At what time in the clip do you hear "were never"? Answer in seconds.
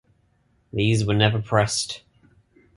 1.05-1.39